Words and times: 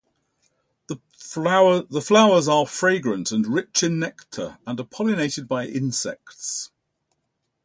The 0.87 0.99
flowers 1.19 2.47
are 2.47 2.65
fragrant 2.65 3.29
and 3.31 3.45
rich 3.45 3.83
in 3.83 3.99
nectar 3.99 4.57
and 4.65 4.79
are 4.79 4.83
pollinated 4.83 5.47
by 5.47 5.67
insects. 5.67 6.71